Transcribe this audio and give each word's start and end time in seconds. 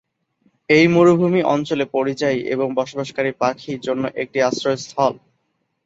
এই 0.69 0.85
মরুভূমি 0.87 1.41
অঞ্চলে 1.53 1.85
পরিযায়ী 1.95 2.39
এবং 2.53 2.67
বসবাসকারী 2.75 3.31
পাখি 3.41 3.71
জন্য 3.85 4.03
একটি 4.21 4.37
আশ্রয়স্থল। 4.41 5.13